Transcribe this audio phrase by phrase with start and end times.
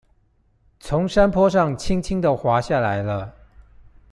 [0.79, 3.35] 從山坡上輕輕的滑下來了